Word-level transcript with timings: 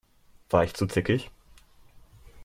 War 0.49 0.63
ich 0.63 0.73
zu 0.73 0.87
zickig? 0.87 1.29